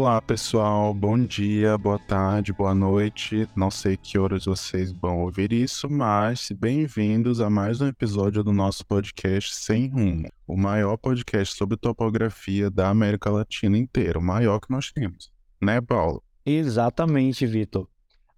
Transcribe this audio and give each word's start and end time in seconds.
Olá, 0.00 0.22
pessoal. 0.22 0.94
Bom 0.94 1.18
dia, 1.18 1.76
boa 1.76 1.98
tarde, 1.98 2.52
boa 2.52 2.72
noite. 2.72 3.48
Não 3.56 3.68
sei 3.68 3.96
que 3.96 4.16
horas 4.16 4.44
vocês 4.44 4.92
vão 4.92 5.22
ouvir 5.22 5.52
isso, 5.52 5.90
mas 5.90 6.52
bem-vindos 6.56 7.40
a 7.40 7.50
mais 7.50 7.80
um 7.80 7.88
episódio 7.88 8.44
do 8.44 8.52
nosso 8.52 8.86
podcast 8.86 9.56
Sem 9.56 9.88
Rumo, 9.88 10.28
o 10.46 10.56
maior 10.56 10.96
podcast 10.96 11.56
sobre 11.56 11.76
topografia 11.76 12.70
da 12.70 12.88
América 12.88 13.28
Latina 13.28 13.76
inteira, 13.76 14.20
o 14.20 14.22
maior 14.22 14.60
que 14.60 14.70
nós 14.70 14.92
temos. 14.92 15.32
Né, 15.60 15.80
Paulo? 15.80 16.22
Exatamente, 16.46 17.44
Vitor. 17.44 17.88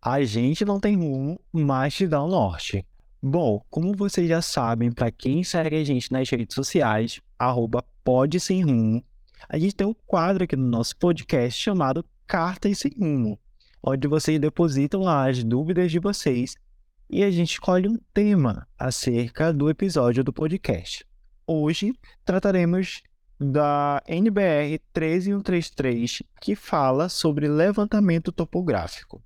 A 0.01 0.25
gente 0.25 0.65
não 0.65 0.81
tem 0.81 0.97
rumo, 0.97 1.39
mas 1.53 1.95
te 1.95 2.07
dá 2.07 2.23
o 2.23 2.29
norte. 2.29 2.87
Bom, 3.23 3.63
como 3.69 3.95
vocês 3.95 4.27
já 4.27 4.41
sabem, 4.41 4.91
para 4.91 5.11
quem 5.11 5.45
segue 5.45 5.77
a 5.77 5.85
gente 5.85 6.11
nas 6.11 6.31
redes 6.31 6.55
sociais, 6.55 7.21
arroba 7.39 7.85
pode 8.03 8.41
sem 8.41 8.65
rumo, 8.65 9.05
a 9.53 9.59
gente 9.59 9.75
tem 9.75 9.87
um 9.87 9.95
quadro 10.07 10.45
aqui 10.45 10.55
no 10.55 10.65
nosso 10.65 10.97
podcast 10.97 11.61
chamado 11.61 12.05
Cartas 12.25 12.79
Sem 12.79 12.93
Rumo, 12.97 13.37
onde 13.83 14.07
vocês 14.07 14.39
depositam 14.39 15.01
lá 15.01 15.29
as 15.29 15.43
dúvidas 15.43 15.91
de 15.91 15.99
vocês 15.99 16.55
e 17.11 17.25
a 17.25 17.31
gente 17.33 17.55
escolhe 17.55 17.89
um 17.89 17.99
tema 18.15 18.69
acerca 18.79 19.53
do 19.53 19.69
episódio 19.69 20.23
do 20.23 20.33
podcast. 20.33 21.05
Hoje 21.45 21.93
trataremos 22.25 23.03
da 23.41 24.01
NBR 24.07 24.79
13133, 24.93 26.23
que 26.41 26.55
fala 26.55 27.09
sobre 27.09 27.49
levantamento 27.49 28.31
topográfico. 28.31 29.21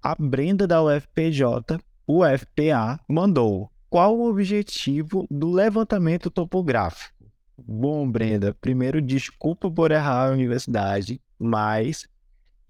A 0.00 0.14
Brenda 0.14 0.68
da 0.68 0.80
UFPJ, 0.80 1.80
UFPA, 2.06 3.00
mandou: 3.08 3.72
Qual 3.90 4.16
o 4.16 4.30
objetivo 4.30 5.26
do 5.28 5.50
levantamento 5.50 6.30
topográfico? 6.30 7.17
Bom, 7.60 8.08
Brenda, 8.08 8.54
primeiro, 8.60 9.02
desculpa 9.02 9.68
por 9.68 9.90
errar 9.90 10.28
a 10.28 10.32
universidade, 10.32 11.20
mas, 11.36 12.06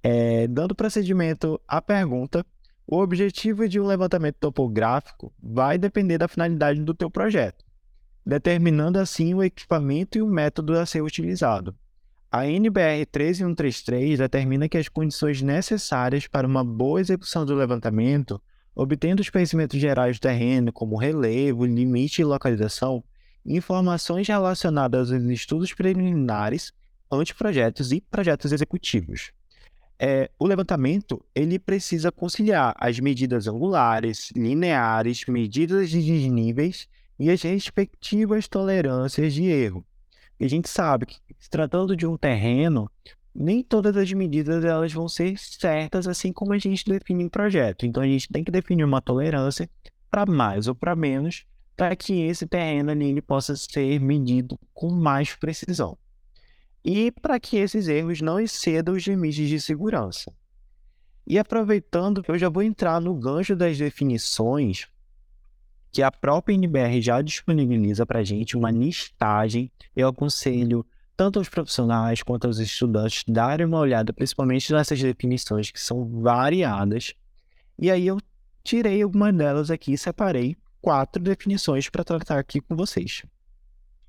é, 0.02 0.46
dando 0.48 0.74
procedimento 0.74 1.60
à 1.68 1.82
pergunta, 1.82 2.44
o 2.86 2.96
objetivo 2.98 3.68
de 3.68 3.78
um 3.78 3.86
levantamento 3.86 4.36
topográfico 4.40 5.30
vai 5.42 5.76
depender 5.76 6.16
da 6.16 6.26
finalidade 6.26 6.80
do 6.80 6.94
teu 6.94 7.10
projeto, 7.10 7.62
determinando 8.24 8.98
assim 8.98 9.34
o 9.34 9.42
equipamento 9.42 10.16
e 10.16 10.22
o 10.22 10.26
método 10.26 10.72
a 10.78 10.86
ser 10.86 11.02
utilizado. 11.02 11.76
A 12.32 12.46
NBR 12.46 13.04
13133 13.06 14.18
determina 14.18 14.70
que 14.70 14.78
as 14.78 14.88
condições 14.88 15.42
necessárias 15.42 16.26
para 16.26 16.46
uma 16.46 16.64
boa 16.64 17.00
execução 17.00 17.44
do 17.44 17.54
levantamento, 17.54 18.40
obtendo 18.74 19.20
os 19.20 19.28
conhecimentos 19.28 19.78
gerais 19.78 20.18
do 20.18 20.22
terreno, 20.22 20.72
como 20.72 20.96
relevo, 20.96 21.66
limite 21.66 22.22
e 22.22 22.24
localização, 22.24 23.04
informações 23.48 24.28
relacionadas 24.28 25.10
aos 25.10 25.22
estudos 25.24 25.72
preliminares, 25.72 26.72
anteprojetos 27.10 27.90
e 27.92 28.00
projetos 28.00 28.52
executivos. 28.52 29.32
É, 29.98 30.30
o 30.38 30.46
levantamento 30.46 31.24
ele 31.34 31.58
precisa 31.58 32.12
conciliar 32.12 32.74
as 32.78 33.00
medidas 33.00 33.48
angulares, 33.48 34.30
lineares, 34.36 35.24
medidas 35.26 35.90
de 35.90 36.00
desníveis 36.00 36.88
e 37.18 37.30
as 37.30 37.42
respectivas 37.42 38.46
tolerâncias 38.46 39.32
de 39.32 39.44
erro. 39.44 39.84
E 40.38 40.44
a 40.44 40.48
gente 40.48 40.68
sabe 40.68 41.06
que, 41.06 41.16
se 41.40 41.50
tratando 41.50 41.96
de 41.96 42.06
um 42.06 42.16
terreno, 42.16 42.88
nem 43.34 43.62
todas 43.62 43.96
as 43.96 44.12
medidas 44.12 44.64
elas 44.64 44.92
vão 44.92 45.08
ser 45.08 45.36
certas, 45.38 46.06
assim 46.06 46.32
como 46.32 46.52
a 46.52 46.58
gente 46.58 46.84
define 46.84 47.24
em 47.24 47.28
projeto. 47.28 47.84
Então, 47.84 48.02
a 48.02 48.06
gente 48.06 48.28
tem 48.28 48.44
que 48.44 48.50
definir 48.52 48.84
uma 48.84 49.00
tolerância 49.00 49.68
para 50.08 50.24
mais 50.26 50.68
ou 50.68 50.74
para 50.74 50.94
menos, 50.94 51.44
para 51.78 51.94
que 51.94 52.22
esse 52.22 52.44
terreno 52.44 52.90
ali 52.90 53.08
ele 53.08 53.22
possa 53.22 53.54
ser 53.54 54.00
medido 54.00 54.58
com 54.74 54.90
mais 54.90 55.36
precisão. 55.36 55.96
E 56.84 57.12
para 57.12 57.38
que 57.38 57.56
esses 57.56 57.86
erros 57.86 58.20
não 58.20 58.40
excedam 58.40 58.96
os 58.96 59.06
limites 59.06 59.48
de 59.48 59.60
segurança. 59.60 60.32
E 61.24 61.38
aproveitando, 61.38 62.24
eu 62.26 62.36
já 62.36 62.48
vou 62.48 62.64
entrar 62.64 63.00
no 63.00 63.14
gancho 63.14 63.54
das 63.54 63.78
definições 63.78 64.88
que 65.92 66.02
a 66.02 66.10
própria 66.10 66.54
NBR 66.54 67.00
já 67.00 67.22
disponibiliza 67.22 68.04
para 68.04 68.18
a 68.18 68.24
gente 68.24 68.56
uma 68.56 68.72
listagem. 68.72 69.70
Eu 69.94 70.08
aconselho 70.08 70.84
tanto 71.16 71.38
aos 71.38 71.48
profissionais 71.48 72.24
quanto 72.24 72.48
aos 72.48 72.58
estudantes 72.58 73.22
darem 73.28 73.66
uma 73.66 73.78
olhada, 73.78 74.12
principalmente 74.12 74.72
nessas 74.72 75.00
definições 75.00 75.70
que 75.70 75.80
são 75.80 76.04
variadas. 76.04 77.14
E 77.78 77.88
aí 77.88 78.04
eu 78.04 78.18
tirei 78.64 79.00
algumas 79.00 79.32
delas 79.32 79.70
aqui 79.70 79.96
separei 79.96 80.56
quatro 80.80 81.22
definições 81.22 81.88
para 81.88 82.04
tratar 82.04 82.38
aqui 82.38 82.60
com 82.60 82.76
vocês. 82.76 83.22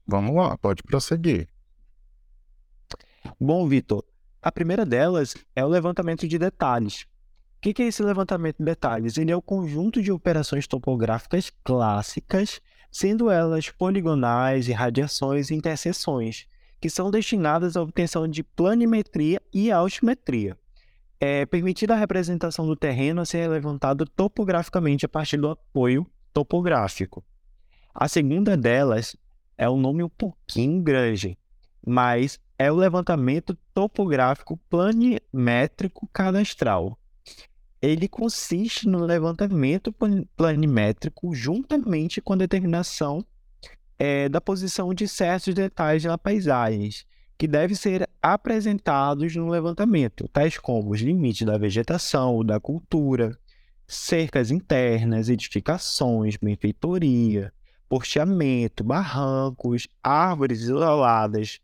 Vamos 0.07 0.35
lá, 0.35 0.57
pode 0.57 0.81
prosseguir. 0.83 1.47
Bom, 3.39 3.67
Vitor, 3.67 4.03
a 4.41 4.51
primeira 4.51 4.85
delas 4.85 5.35
é 5.55 5.63
o 5.63 5.67
levantamento 5.67 6.27
de 6.27 6.37
detalhes. 6.37 7.05
O 7.57 7.61
que 7.61 7.81
é 7.81 7.87
esse 7.87 8.01
levantamento 8.01 8.57
de 8.57 8.63
detalhes? 8.63 9.17
Ele 9.17 9.31
é 9.31 9.35
o 9.35 9.41
conjunto 9.41 10.01
de 10.01 10.11
operações 10.11 10.65
topográficas 10.65 11.51
clássicas, 11.63 12.61
sendo 12.89 13.29
elas 13.29 13.69
poligonais, 13.69 14.69
irradiações 14.69 15.51
e 15.51 15.55
interseções, 15.55 16.47
que 16.79 16.89
são 16.89 17.11
destinadas 17.11 17.75
à 17.75 17.81
obtenção 17.81 18.27
de 18.27 18.43
planimetria 18.43 19.41
e 19.53 19.69
altimetria. 19.71 20.57
É 21.19 21.45
permitida 21.45 21.93
a 21.93 21.97
representação 21.97 22.65
do 22.65 22.77
terreno 22.77 23.19
a 23.19 23.25
ser 23.25 23.49
levantado 23.49 24.05
topograficamente 24.05 25.05
a 25.05 25.09
partir 25.09 25.35
do 25.35 25.49
apoio 25.49 26.09
topográfico. 26.33 27.23
A 27.93 28.07
segunda 28.07 28.55
delas 28.55 29.15
é 29.57 29.69
um 29.69 29.77
nome 29.77 30.03
um 30.03 30.09
pouquinho 30.09 30.81
grande, 30.81 31.37
mas 31.85 32.39
é 32.57 32.71
o 32.71 32.75
levantamento 32.75 33.57
topográfico 33.73 34.57
planimétrico 34.69 36.07
cadastral. 36.13 36.97
Ele 37.81 38.07
consiste 38.07 38.87
no 38.87 38.99
levantamento 38.99 39.93
planimétrico 40.35 41.33
juntamente 41.33 42.21
com 42.21 42.33
a 42.33 42.37
determinação 42.37 43.25
é, 43.97 44.27
da 44.29 44.41
posição 44.41 44.93
de 44.93 45.07
certos 45.07 45.53
detalhes 45.53 46.03
na 46.03 46.17
paisagem, 46.17 46.89
que 47.37 47.47
devem 47.47 47.75
ser 47.75 48.09
apresentados 48.21 49.33
no 49.35 49.49
levantamento, 49.49 50.27
tais 50.27 50.57
como 50.57 50.91
os 50.91 50.99
limites 50.99 51.45
da 51.45 51.57
vegetação, 51.57 52.43
da 52.43 52.59
cultura, 52.59 53.37
cercas 53.89 54.51
internas, 54.51 55.29
edificações, 55.29 56.37
benfeitoria, 56.37 57.51
porteamento, 57.89 58.83
barrancos, 58.83 59.87
árvores 60.03 60.61
isoladas, 60.61 61.59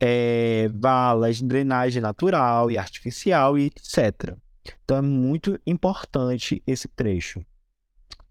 é, 0.00 0.68
valas, 0.74 1.40
drenagem 1.40 2.02
natural 2.02 2.72
e 2.72 2.76
artificial 2.76 3.56
e 3.56 3.66
etc. 3.66 4.36
Então 4.84 4.96
é 4.96 5.00
muito 5.00 5.60
importante 5.64 6.60
esse 6.66 6.88
trecho. 6.88 7.40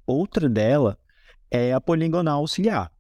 Outra 0.05 0.49
dela 0.49 0.99
é 1.49 1.71
a 1.71 1.79
poligonal 1.79 2.41
auxiliar. 2.41 2.91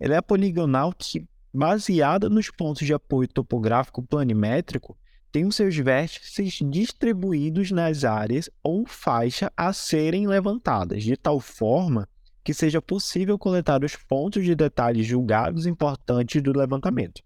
Ela 0.00 0.14
é 0.14 0.16
a 0.16 0.22
poligonal 0.22 0.92
que, 0.92 1.24
baseada 1.52 2.28
nos 2.28 2.50
pontos 2.50 2.84
de 2.84 2.92
apoio 2.92 3.28
topográfico 3.28 4.02
planimétrico, 4.02 4.98
tem 5.34 5.44
os 5.44 5.56
seus 5.56 5.76
vértices 5.76 6.60
distribuídos 6.70 7.72
nas 7.72 8.04
áreas 8.04 8.48
ou 8.62 8.86
faixa 8.86 9.52
a 9.56 9.72
serem 9.72 10.28
levantadas, 10.28 11.02
de 11.02 11.16
tal 11.16 11.40
forma 11.40 12.08
que 12.44 12.54
seja 12.54 12.80
possível 12.80 13.36
coletar 13.36 13.82
os 13.82 13.96
pontos 13.96 14.44
de 14.44 14.54
detalhes 14.54 15.04
julgados 15.04 15.66
importantes 15.66 16.40
do 16.40 16.56
levantamento. 16.56 17.20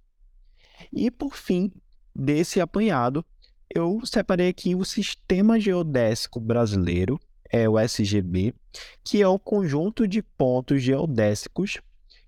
E 0.91 1.11
por 1.11 1.37
fim, 1.37 1.71
desse 2.17 2.63
apanhado, 2.63 3.23
eu 3.69 4.01
separei 4.07 4.49
aqui 4.49 4.75
o 4.75 4.87
Sistema 4.87 5.61
Geodésico 5.61 6.41
Brasileiro, 6.41 7.21
é 7.51 7.69
o 7.69 7.79
SGB, 7.79 8.55
que 9.05 9.21
é 9.21 9.29
o 9.29 9.39
conjunto 9.39 10.09
de 10.09 10.23
pontos 10.23 10.83
geodésicos 10.83 11.77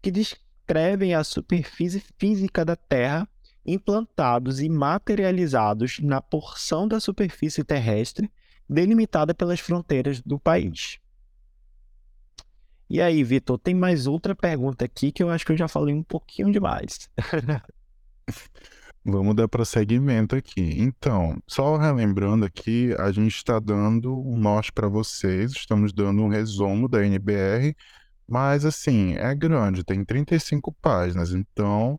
que 0.02 0.10
descrevem 0.10 1.14
a 1.14 1.24
superfície 1.24 2.04
física 2.18 2.66
da 2.66 2.76
Terra 2.76 3.26
implantados 3.64 4.60
e 4.60 4.68
materializados 4.68 5.98
na 6.00 6.20
porção 6.20 6.88
da 6.88 6.98
superfície 7.00 7.62
terrestre 7.62 8.30
delimitada 8.68 9.34
pelas 9.34 9.60
fronteiras 9.60 10.20
do 10.20 10.38
país. 10.38 10.98
E 12.88 13.00
aí, 13.00 13.22
Vitor, 13.22 13.58
tem 13.58 13.74
mais 13.74 14.06
outra 14.06 14.34
pergunta 14.34 14.84
aqui 14.84 15.12
que 15.12 15.22
eu 15.22 15.30
acho 15.30 15.46
que 15.46 15.52
eu 15.52 15.56
já 15.56 15.68
falei 15.68 15.94
um 15.94 16.02
pouquinho 16.02 16.50
demais. 16.50 17.08
Vamos 19.04 19.34
dar 19.34 19.48
prosseguimento 19.48 20.36
aqui. 20.36 20.74
Então, 20.78 21.40
só 21.46 21.76
relembrando 21.76 22.44
aqui, 22.44 22.94
a 22.98 23.10
gente 23.10 23.34
está 23.34 23.58
dando 23.58 24.12
um 24.20 24.36
norte 24.36 24.72
para 24.72 24.88
vocês, 24.88 25.52
estamos 25.52 25.92
dando 25.92 26.22
um 26.22 26.28
resumo 26.28 26.88
da 26.88 27.04
NBR, 27.04 27.74
mas 28.28 28.64
assim, 28.64 29.14
é 29.14 29.34
grande, 29.34 29.84
tem 29.84 30.04
35 30.04 30.72
páginas, 30.82 31.32
então 31.32 31.98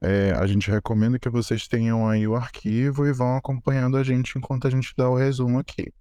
é, 0.00 0.32
a 0.32 0.46
gente 0.46 0.70
recomenda 0.70 1.18
que 1.18 1.28
vocês 1.28 1.66
tenham 1.66 2.08
aí 2.08 2.26
o 2.26 2.36
arquivo 2.36 3.06
e 3.06 3.12
vão 3.12 3.36
acompanhando 3.36 3.96
a 3.96 4.02
gente 4.02 4.36
enquanto 4.36 4.66
a 4.66 4.70
gente 4.70 4.92
dá 4.96 5.08
o 5.08 5.16
resumo 5.16 5.58
aqui. 5.58 5.92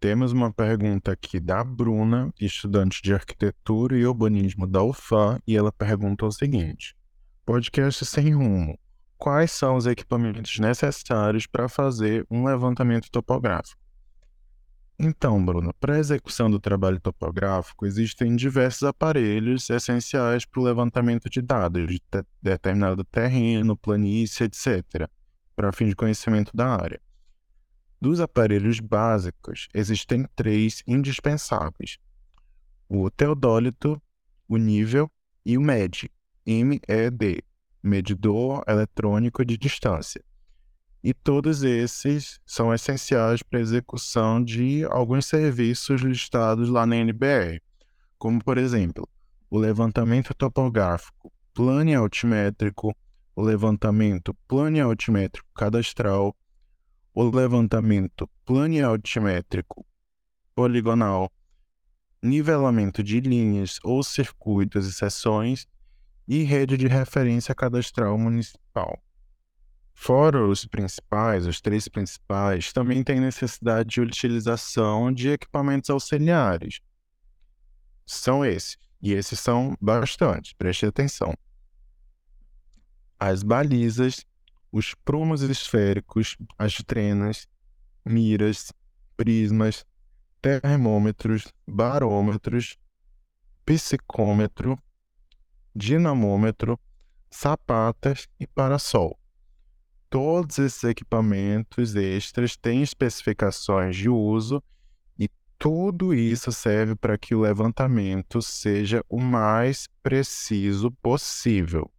Temos 0.00 0.32
uma 0.32 0.52
pergunta 0.52 1.12
aqui 1.12 1.38
da 1.38 1.62
Bruna, 1.62 2.32
estudante 2.40 3.00
de 3.02 3.14
arquitetura 3.14 3.96
e 3.96 4.04
urbanismo 4.04 4.66
da 4.66 4.82
UFA, 4.82 5.40
e 5.46 5.56
ela 5.56 5.70
pergunta 5.70 6.26
o 6.26 6.32
seguinte: 6.32 6.96
Podcast 7.44 8.04
sem 8.06 8.34
rumo. 8.34 8.78
quais 9.16 9.52
são 9.52 9.76
os 9.76 9.86
equipamentos 9.86 10.58
necessários 10.58 11.46
para 11.46 11.68
fazer 11.68 12.26
um 12.28 12.44
levantamento 12.44 13.08
topográfico. 13.10 13.81
Então, 14.98 15.44
Bruno, 15.44 15.74
para 15.80 15.96
a 15.96 15.98
execução 15.98 16.50
do 16.50 16.60
trabalho 16.60 17.00
topográfico, 17.00 17.86
existem 17.86 18.36
diversos 18.36 18.84
aparelhos 18.84 19.68
essenciais 19.68 20.44
para 20.44 20.60
o 20.60 20.64
levantamento 20.64 21.28
de 21.28 21.40
dados 21.42 21.86
de 21.88 21.98
te 21.98 22.24
determinado 22.40 23.02
terreno, 23.04 23.76
planície, 23.76 24.44
etc., 24.44 25.08
para 25.56 25.72
fim 25.72 25.88
de 25.88 25.96
conhecimento 25.96 26.56
da 26.56 26.68
área. 26.68 27.00
Dos 28.00 28.20
aparelhos 28.20 28.80
básicos, 28.80 29.68
existem 29.72 30.26
três 30.36 30.82
indispensáveis: 30.86 31.98
o 32.88 33.10
teodólito, 33.10 34.00
o 34.48 34.56
nível 34.56 35.10
e 35.44 35.56
o 35.56 35.60
MED, 35.60 36.10
MED, 36.46 37.42
medidor 37.82 38.62
eletrônico 38.68 39.44
de 39.44 39.56
distância. 39.56 40.22
E 41.04 41.12
todos 41.12 41.64
esses 41.64 42.38
são 42.46 42.72
essenciais 42.72 43.42
para 43.42 43.58
a 43.58 43.62
execução 43.62 44.42
de 44.42 44.84
alguns 44.84 45.26
serviços 45.26 46.00
listados 46.00 46.68
lá 46.68 46.86
na 46.86 46.96
NBR, 46.96 47.60
como, 48.16 48.42
por 48.42 48.56
exemplo, 48.56 49.08
o 49.50 49.58
levantamento 49.58 50.32
topográfico 50.32 51.32
altimétrico, 51.98 52.96
o 53.34 53.42
levantamento 53.42 54.32
altimétrico 54.80 55.48
cadastral, 55.54 56.36
o 57.12 57.24
levantamento 57.24 58.30
altimétrico 58.86 59.84
poligonal, 60.54 61.30
nivelamento 62.22 63.02
de 63.02 63.20
linhas 63.20 63.80
ou 63.82 64.04
circuitos 64.04 64.86
e 64.86 64.92
seções 64.92 65.66
e 66.28 66.44
rede 66.44 66.76
de 66.76 66.86
referência 66.86 67.54
cadastral 67.54 68.16
municipal. 68.16 69.02
Fora 69.94 70.44
os 70.46 70.64
principais, 70.66 71.46
os 71.46 71.60
três 71.60 71.86
principais, 71.86 72.72
também 72.72 73.04
tem 73.04 73.20
necessidade 73.20 73.88
de 73.88 74.00
utilização 74.00 75.12
de 75.12 75.30
equipamentos 75.30 75.90
auxiliares. 75.90 76.80
São 78.04 78.44
esses, 78.44 78.76
e 79.00 79.12
esses 79.12 79.38
são 79.38 79.76
bastante, 79.80 80.54
preste 80.56 80.86
atenção. 80.86 81.34
As 83.18 83.42
balizas, 83.42 84.24
os 84.72 84.94
prumos 84.94 85.42
esféricos, 85.42 86.36
as 86.58 86.74
trenas, 86.78 87.46
miras, 88.04 88.72
prismas, 89.16 89.86
termômetros, 90.40 91.52
barômetros, 91.66 92.76
psicômetro, 93.64 94.76
dinamômetro, 95.74 96.78
sapatas 97.30 98.28
e 98.40 98.46
parasol. 98.46 99.21
Todos 100.12 100.58
esses 100.58 100.84
equipamentos 100.84 101.96
extras 101.96 102.54
têm 102.54 102.82
especificações 102.82 103.96
de 103.96 104.10
uso 104.10 104.62
e 105.18 105.26
tudo 105.58 106.12
isso 106.12 106.52
serve 106.52 106.94
para 106.94 107.16
que 107.16 107.34
o 107.34 107.40
levantamento 107.40 108.42
seja 108.42 109.02
o 109.08 109.18
mais 109.18 109.88
preciso 110.02 110.90
possível. 111.02 111.90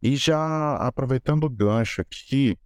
E 0.00 0.14
já 0.14 0.76
aproveitando 0.76 1.42
o 1.42 1.50
gancho 1.50 2.02
aqui, 2.02 2.56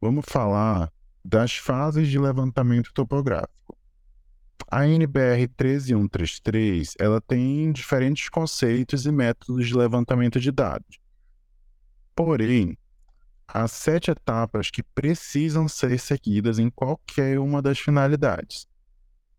vamos 0.00 0.24
falar 0.26 0.92
das 1.24 1.56
fases 1.56 2.08
de 2.08 2.18
levantamento 2.18 2.92
topográfico. 2.92 3.78
A 4.68 4.88
NBR 4.88 5.46
13133, 5.56 6.94
ela 6.98 7.20
tem 7.20 7.70
diferentes 7.70 8.28
conceitos 8.28 9.06
e 9.06 9.12
métodos 9.12 9.68
de 9.68 9.76
levantamento 9.76 10.40
de 10.40 10.50
dados. 10.50 10.98
Porém, 12.16 12.76
há 13.48 13.66
sete 13.66 14.10
etapas 14.10 14.70
que 14.70 14.82
precisam 14.82 15.66
ser 15.66 15.98
seguidas 15.98 16.58
em 16.58 16.68
qualquer 16.68 17.38
uma 17.38 17.62
das 17.62 17.78
finalidades. 17.78 18.66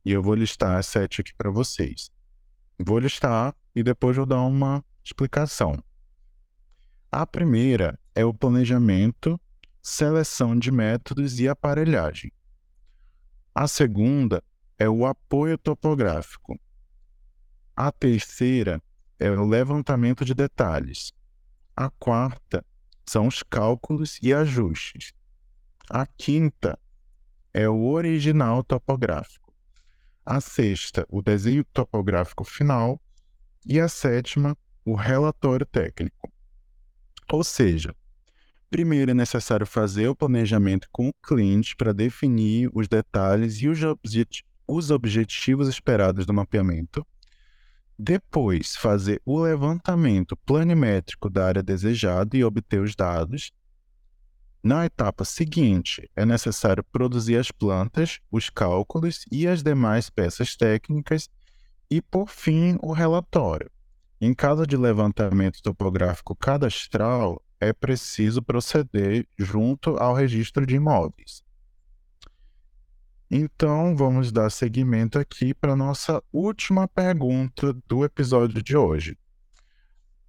E 0.04 0.12
eu 0.12 0.24
vou 0.24 0.34
listar 0.34 0.78
as 0.78 0.88
sete 0.88 1.22
aqui 1.22 1.34
para 1.36 1.52
vocês. 1.52 2.10
Vou 2.80 2.98
listar 2.98 3.56
e 3.76 3.84
depois 3.84 4.18
vou 4.18 4.26
dar 4.26 4.42
uma 4.42 4.84
explicação. 5.04 5.82
A 7.12 7.26
primeira 7.26 8.00
é 8.16 8.26
o 8.26 8.34
planejamento, 8.34 9.40
seleção 9.82 10.58
de 10.58 10.72
métodos 10.72 11.40
e 11.40 11.48
aparelhagem. 11.48 12.32
A 13.54 13.68
segunda 13.68 14.44
é 14.78 14.90
o 14.90 15.06
apoio 15.06 15.58
topográfico. 15.58 16.60
A 17.76 17.92
terceira 17.92 18.82
é 19.20 19.30
o 19.30 19.46
levantamento 19.46 20.24
de 20.24 20.34
detalhes. 20.34 21.12
A 21.76 21.90
quarta 21.90 22.66
são 23.10 23.26
os 23.26 23.42
cálculos 23.42 24.20
e 24.22 24.32
ajustes. 24.32 25.14
A 25.90 26.06
quinta 26.06 26.78
é 27.52 27.68
o 27.68 27.88
original 27.88 28.64
topográfico. 28.64 29.52
A 30.24 30.40
sexta, 30.40 31.08
o 31.10 31.20
desenho 31.20 31.66
topográfico 31.74 32.44
final. 32.44 33.02
E 33.66 33.80
a 33.80 33.90
sétima, 33.90 34.56
o 34.86 34.94
relatório 34.94 35.66
técnico. 35.66 36.32
Ou 37.32 37.44
seja, 37.44 37.96
primeiro 38.70 39.10
é 39.10 39.14
necessário 39.16 39.66
fazer 39.66 40.08
o 40.08 40.16
planejamento 40.16 40.88
com 40.92 41.10
o 41.10 41.14
cliente 41.14 41.76
para 41.76 41.94
definir 41.94 42.70
os 42.74 42.88
detalhes 42.88 43.56
e 43.56 43.68
os, 43.68 43.80
os 44.68 44.92
objetivos 44.92 45.68
esperados 45.68 46.28
do 46.28 46.34
mapeamento. 46.34 47.06
Depois, 48.02 48.78
fazer 48.78 49.22
o 49.26 49.42
levantamento 49.42 50.38
planimétrico 50.46 51.30
da 51.30 51.46
área 51.46 51.62
desejada 51.62 52.38
e 52.38 52.46
obter 52.46 52.80
os 52.80 52.96
dados. 52.96 53.52
Na 54.64 54.86
etapa 54.86 55.26
seguinte, 55.26 56.10
é 56.16 56.26
necessário 56.26 56.82
produzir 56.82 57.36
as 57.36 57.52
plantas, 57.52 58.22
os 58.32 58.50
cálculos 58.50 59.26
e 59.30 59.46
as 59.46 59.62
demais 59.62 60.10
peças 60.10 60.56
técnicas 60.56 61.28
e, 61.92 62.02
por 62.02 62.30
fim, 62.30 62.78
o 62.82 62.94
relatório. 62.94 63.70
Em 64.22 64.34
caso 64.34 64.66
de 64.66 64.78
levantamento 64.78 65.62
topográfico 65.62 66.34
cadastral, 66.34 67.44
é 67.60 67.74
preciso 67.74 68.42
proceder 68.42 69.28
junto 69.38 69.98
ao 69.98 70.14
registro 70.14 70.66
de 70.66 70.76
imóveis. 70.76 71.44
Então, 73.32 73.96
vamos 73.96 74.32
dar 74.32 74.50
seguimento 74.50 75.20
aqui 75.20 75.54
para 75.54 75.76
nossa 75.76 76.20
última 76.34 76.88
pergunta 76.88 77.72
do 77.88 78.04
episódio 78.04 78.64
de 78.64 78.76
hoje. 78.76 79.16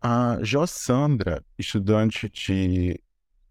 A 0.03 0.37
Jossandra, 0.43 1.43
estudante 1.59 2.29
de 2.29 3.03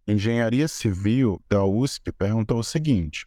Engenharia 0.07 0.67
Civil 0.67 1.41
da 1.49 1.65
USP, 1.65 2.11
perguntou 2.11 2.59
o 2.59 2.63
seguinte: 2.63 3.25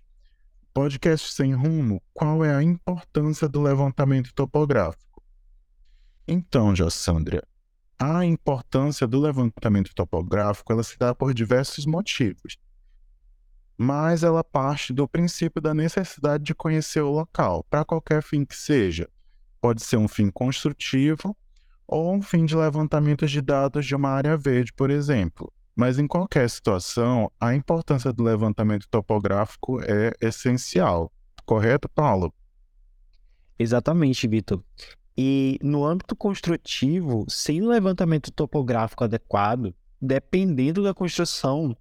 Podcast 0.73 1.33
sem 1.33 1.55
rumo, 1.55 2.01
qual 2.15 2.45
é 2.45 2.55
a 2.55 2.63
importância 2.63 3.49
do 3.49 3.61
levantamento 3.61 4.33
topográfico? 4.33 5.21
Então, 6.29 6.73
Jossandra, 6.73 7.43
a 7.99 8.25
importância 8.25 9.09
do 9.09 9.21
levantamento 9.21 9.93
topográfico 9.93 10.73
ela 10.73 10.85
se 10.85 10.97
dá 10.97 11.13
por 11.13 11.35
diversos 11.35 11.85
motivos 11.85 12.57
mas 13.77 14.23
ela 14.23 14.45
parte 14.45 14.93
do 14.93 15.09
princípio 15.09 15.61
da 15.61 15.75
necessidade 15.75 16.45
de 16.45 16.55
conhecer 16.55 17.01
o 17.01 17.11
local, 17.11 17.65
para 17.69 17.85
qualquer 17.85 18.23
fim 18.23 18.45
que 18.45 18.57
seja. 18.57 19.09
Pode 19.61 19.83
ser 19.83 19.97
um 19.97 20.09
fim 20.09 20.31
construtivo 20.31 21.37
ou 21.87 22.15
um 22.15 22.23
fim 22.23 22.45
de 22.45 22.57
levantamento 22.57 23.27
de 23.27 23.41
dados 23.41 23.87
de 23.87 23.95
uma 23.95 24.11
área 24.11 24.37
verde, 24.37 24.73
por 24.73 24.91
exemplo. 24.91 25.53
Mas 25.75 25.99
em 25.99 26.07
qualquer 26.07 26.49
situação, 26.51 27.31
a 27.41 27.55
importância 27.55 28.13
do 28.13 28.23
levantamento 28.23 28.87
topográfico 28.91 29.81
é 29.83 30.13
essencial. 30.21 31.11
Correto, 31.47 31.89
Paulo? 31.89 32.33
Exatamente, 33.59 34.27
Vitor. 34.29 34.63
E 35.17 35.59
no 35.63 35.85
âmbito 35.85 36.17
construtivo, 36.17 37.25
sem 37.29 37.61
levantamento 37.61 38.31
topográfico 38.31 39.05
adequado, 39.05 39.75
dependendo 40.01 40.83
da 40.83 40.95
construção, 40.95 41.77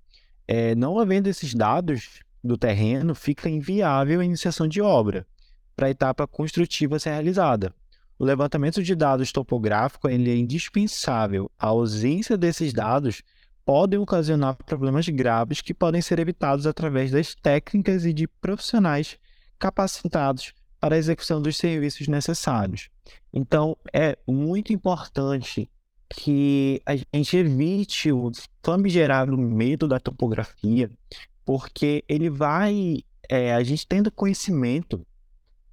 é, 0.54 0.76
não 0.76 1.00
havendo 1.00 1.28
esses 1.28 1.54
dados 1.54 2.20
do 2.44 2.58
terreno, 2.58 3.16
fica 3.16 3.50
inviável 3.50 4.20
a 4.20 4.26
iniciação 4.26 4.68
de 4.68 4.82
obra 4.82 5.26
para 5.78 5.88
a 5.88 5.90
etapa 5.90 6.28
construtiva 6.28 7.00
ser 7.00 7.12
realizada. 7.12 7.74
O 8.20 8.26
levantamento 8.26 8.84
de 8.84 8.94
dados 8.94 9.32
topográfico 9.32 10.10
é 10.10 10.14
indispensável. 10.14 11.50
A 11.58 11.68
ausência 11.68 12.38
desses 12.38 12.74
dados 12.74 13.24
pode 13.64 13.98
ocasionar 13.98 14.58
problemas 14.58 15.08
graves 15.08 15.62
que 15.62 15.74
podem 15.74 16.02
ser 16.02 16.20
evitados 16.20 16.68
através 16.68 17.12
das 17.12 17.34
técnicas 17.34 18.04
e 18.04 18.12
de 18.12 18.28
profissionais 18.28 19.18
capacitados 19.58 20.54
para 20.82 20.96
a 20.96 20.98
execução 20.98 21.42
dos 21.42 21.56
serviços 21.56 22.10
necessários. 22.10 22.90
Então, 23.32 23.78
é 23.94 24.18
muito 24.28 24.74
importante 24.74 25.70
que 26.14 26.82
a 26.86 26.96
gente 26.96 27.38
evite 27.38 28.12
o 28.12 28.32
famigerado 28.64 29.38
medo 29.38 29.88
da 29.88 30.00
topografia, 30.00 30.90
porque 31.46 32.04
ele 32.08 32.30
vai, 32.30 33.04
é, 33.30 33.54
a 33.54 33.64
gente 33.64 33.88
tendo 33.88 34.12
conhecimento 34.12 35.06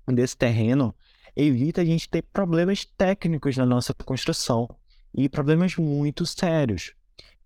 desse 0.06 0.36
terreno, 0.36 0.94
evita 1.36 1.82
a 1.82 1.84
gente 1.84 2.08
ter 2.08 2.22
problemas 2.22 2.84
técnicos 2.84 3.56
na 3.56 3.66
nossa 3.66 3.92
construção 3.94 4.68
e 5.14 5.28
problemas 5.28 5.76
muito 5.76 6.24
sérios. 6.24 6.94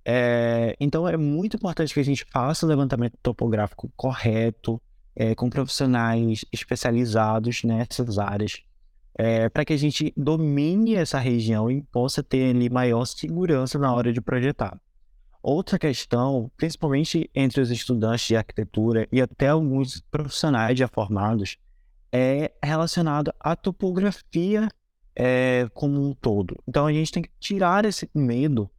É, 0.04 0.76
então 0.80 1.08
é 1.08 1.16
muito 1.16 1.56
importante 1.56 1.94
que 1.94 2.00
a 2.00 2.04
gente 2.04 2.26
faça 2.30 2.66
o 2.66 2.68
levantamento 2.68 3.16
topográfico 3.22 3.90
correto, 3.96 4.80
é, 5.14 5.34
com 5.34 5.49
profissionais 5.49 6.44
especializados 6.52 7.62
nessas 7.64 8.18
áreas, 8.18 8.62
é, 9.14 9.49
para 9.49 9.64
que 9.64 9.73
a 9.73 9.76
gente 9.76 10.12
domine 10.16 10.95
essa 10.95 11.19
região 11.19 11.71
e 11.71 11.83
possa 11.83 12.23
ter 12.23 12.54
ali 12.54 12.71
maior 12.71 13.04
segurança 13.04 13.78
na 13.78 13.92
hora 13.95 14.12
de 14.12 14.21
projetar. 14.21 14.81
Outra 15.42 15.78
questão, 15.78 16.50
principalmente 16.57 17.28
entre 17.35 17.61
os 17.61 17.71
estudantes 17.71 18.26
de 18.26 18.37
arquitetura 18.37 19.09
e 19.11 19.21
até 19.21 19.49
alguns 19.49 20.00
profissionais 20.11 20.78
já 20.78 20.87
formados, 20.87 21.57
é 22.12 22.52
relacionado 22.62 23.33
à 23.40 23.57
topografia 23.57 24.69
é, 25.16 25.69
como 25.75 26.00
um 26.00 26.14
todo. 26.14 26.57
Então 26.66 26.87
a 26.87 26.92
gente 26.92 27.11
tem 27.11 27.23
que 27.23 27.31
tirar 27.40 27.85
esse 27.85 28.09
medo 28.14 28.71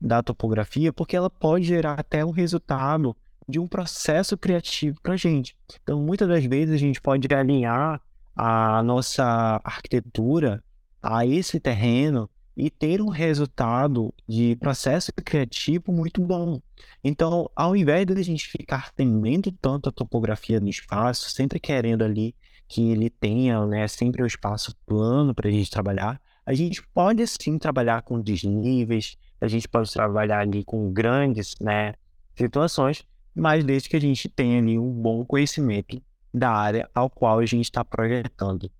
da 0.00 0.22
topografia, 0.22 0.92
porque 0.92 1.16
ela 1.16 1.30
pode 1.30 1.64
gerar 1.64 1.98
até 1.98 2.24
um 2.24 2.30
resultado 2.30 3.16
de 3.48 3.58
um 3.58 3.66
processo 3.66 4.36
criativo 4.36 5.00
para 5.02 5.14
a 5.14 5.16
gente. 5.16 5.56
Então, 5.82 6.00
muitas 6.00 6.28
das 6.28 6.44
vezes 6.44 6.74
a 6.74 6.78
gente 6.78 7.00
pode 7.00 7.32
alinhar 7.32 8.00
a 8.34 8.82
nossa 8.82 9.60
arquitetura 9.64 10.62
a 11.02 11.26
esse 11.26 11.58
terreno 11.58 12.30
e 12.56 12.70
ter 12.70 13.00
um 13.00 13.08
resultado 13.08 14.14
de 14.28 14.56
processo 14.56 15.10
criativo 15.12 15.92
muito 15.92 16.20
bom. 16.22 16.60
Então, 17.02 17.50
ao 17.56 17.74
invés 17.74 18.06
de 18.06 18.12
a 18.12 18.22
gente 18.22 18.46
ficar 18.46 18.92
temendo 18.92 19.50
tanto 19.52 19.88
a 19.88 19.92
topografia 19.92 20.60
do 20.60 20.68
espaço, 20.68 21.30
sempre 21.30 21.58
querendo 21.58 22.02
ali 22.02 22.34
que 22.68 22.90
ele 22.90 23.10
tenha 23.10 23.64
né, 23.66 23.88
sempre 23.88 24.22
o 24.22 24.24
um 24.24 24.26
espaço 24.26 24.74
plano 24.86 25.34
para 25.34 25.48
a 25.48 25.52
gente 25.52 25.70
trabalhar, 25.70 26.20
a 26.44 26.54
gente 26.54 26.82
pode 26.94 27.26
sim 27.26 27.58
trabalhar 27.58 28.02
com 28.02 28.20
desníveis, 28.20 29.16
a 29.40 29.48
gente 29.48 29.68
pode 29.68 29.92
trabalhar 29.92 30.40
ali 30.40 30.64
com 30.64 30.92
grandes 30.92 31.54
né, 31.60 31.94
situações, 32.36 33.04
mas 33.34 33.64
desde 33.64 33.88
que 33.88 33.96
a 33.96 34.00
gente 34.00 34.28
tenha 34.28 34.58
ali 34.58 34.78
um 34.78 34.90
bom 34.90 35.24
conhecimento 35.24 36.00
da 36.32 36.50
área 36.50 36.88
ao 36.94 37.10
qual 37.10 37.38
a 37.38 37.46
gente 37.46 37.64
está 37.64 37.84
projetando. 37.84 38.70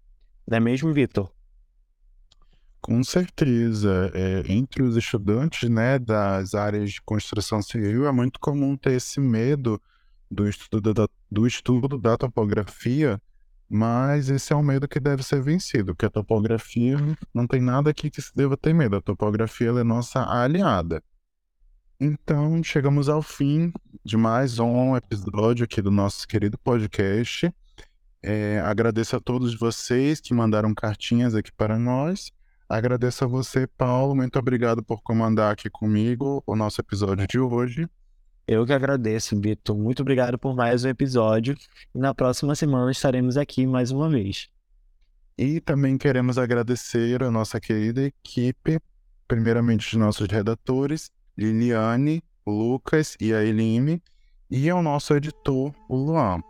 Não 0.47 0.57
é 0.57 0.61
mesmo, 0.61 0.93
Vitor? 0.93 1.31
Com 2.81 3.03
certeza. 3.05 4.11
É, 4.13 4.43
entre 4.53 4.83
os 4.83 4.97
estudantes 4.97 5.71
né, 5.71 5.99
das 5.99 6.55
áreas 6.55 6.91
de 6.93 7.03
construção 7.03 7.63
civil, 7.63 8.07
é 8.07 8.13
muito 8.13 8.41
comum 8.41 8.77
ter 8.77 8.95
esse 8.95 9.21
medo 9.21 9.81
do 10.29 10.49
estudo 10.49 10.93
da, 10.93 11.07
do 11.31 11.47
estudo 11.47 11.99
da 11.99 12.17
topografia, 12.17 13.21
mas 13.69 14.31
esse 14.31 14.53
é 14.53 14.57
um 14.57 14.63
medo 14.63 14.89
que 14.89 14.99
deve 14.99 15.23
ser 15.23 15.41
vencido, 15.43 15.95
porque 15.95 16.07
a 16.07 16.11
topografia 16.11 16.97
não 17.33 17.47
tem 17.47 17.61
nada 17.61 17.91
aqui 17.91 18.11
que 18.11 18.21
se 18.21 18.35
deva 18.35 18.57
ter 18.57 18.75
medo. 18.75 18.97
A 18.97 19.01
topografia 19.01 19.69
é 19.69 19.85
nossa 19.85 20.21
aliada. 20.29 21.03
Então, 22.05 22.61
chegamos 22.65 23.09
ao 23.09 23.23
fim 23.23 23.73
de 24.05 24.17
mais 24.17 24.59
um 24.59 24.97
episódio 24.97 25.63
aqui 25.63 25.81
do 25.81 25.89
nosso 25.89 26.27
querido 26.27 26.59
podcast. 26.59 27.49
É, 28.21 28.59
agradeço 28.59 29.15
a 29.15 29.21
todos 29.21 29.57
vocês 29.57 30.21
que 30.21 30.35
mandaram 30.35 30.75
cartinhas 30.75 31.33
aqui 31.37 31.53
para 31.53 31.79
nós. 31.79 32.33
Agradeço 32.69 33.23
a 33.23 33.29
você, 33.29 33.69
Paulo. 33.69 34.17
Muito 34.17 34.37
obrigado 34.37 34.83
por 34.83 35.01
comandar 35.01 35.53
aqui 35.53 35.71
comigo 35.71 36.43
o 36.45 36.57
nosso 36.57 36.81
episódio 36.81 37.25
de 37.25 37.39
hoje. 37.39 37.89
Eu 38.49 38.67
que 38.67 38.73
agradeço, 38.73 39.41
Vitor. 39.41 39.79
Muito 39.79 40.03
obrigado 40.03 40.37
por 40.37 40.57
mais 40.57 40.85
um 40.85 40.89
episódio. 40.89 41.57
E 41.95 42.01
na 42.01 42.13
próxima 42.13 42.57
semana 42.57 42.91
estaremos 42.91 43.37
aqui 43.37 43.65
mais 43.65 43.93
uma 43.93 44.11
vez. 44.11 44.49
E 45.39 45.61
também 45.61 45.97
queremos 45.97 46.37
agradecer 46.37 47.23
a 47.23 47.31
nossa 47.31 47.61
querida 47.61 48.03
equipe, 48.03 48.81
primeiramente 49.29 49.87
os 49.87 49.95
nossos 49.95 50.27
redatores, 50.27 51.13
Liliane, 51.37 52.23
Lucas 52.47 53.17
e 53.21 53.33
a 53.33 53.43
Elime, 53.43 54.03
e 54.51 54.69
ao 54.69 54.83
nosso 54.83 55.15
editor, 55.15 55.73
o 55.89 55.97
Luan. 55.97 56.41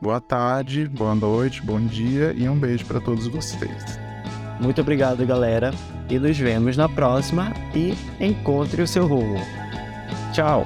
Boa 0.00 0.20
tarde, 0.20 0.86
boa 0.88 1.14
noite, 1.14 1.62
bom 1.62 1.80
dia 1.80 2.32
e 2.32 2.48
um 2.48 2.58
beijo 2.58 2.84
para 2.86 3.00
todos 3.00 3.26
vocês. 3.26 3.98
Muito 4.60 4.80
obrigado, 4.80 5.26
galera, 5.26 5.70
e 6.08 6.18
nos 6.18 6.38
vemos 6.38 6.76
na 6.76 6.88
próxima 6.88 7.52
e 7.74 7.94
encontre 8.24 8.82
o 8.82 8.86
seu 8.86 9.06
rumo. 9.06 9.38
Tchau! 10.32 10.64